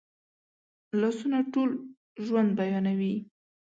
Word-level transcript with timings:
لاسونه 0.99 1.39
ټول 1.53 1.69
ژوند 2.25 2.49
بیانوي 2.59 3.15